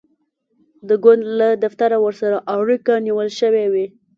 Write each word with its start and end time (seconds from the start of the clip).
د 0.87 0.89
ګوند 1.03 1.23
له 1.39 1.47
دفتره 1.63 1.97
ورسره 2.05 2.37
اړیکه 2.57 2.93
نیول 3.07 3.29
شوې 3.39 3.65
وي. 3.73 3.85